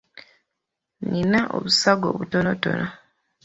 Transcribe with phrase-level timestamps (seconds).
[1.01, 2.87] Nnina obusago obutonotono.